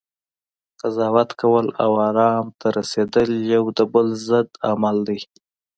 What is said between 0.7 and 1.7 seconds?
قضاوت کول،